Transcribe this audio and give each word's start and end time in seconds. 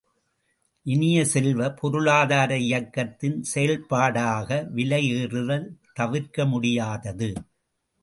இனிய 0.85 1.25
செல்வ, 1.25 1.69
பொருளாதார 1.71 2.57
இயக்கத்தின் 2.57 3.37
செய்பாடாக 3.53 4.49
விலை 4.71 5.03
ஏறுதல் 5.13 5.67
தவிர்க்க 5.93 6.45
முடியாதது. 6.45 7.31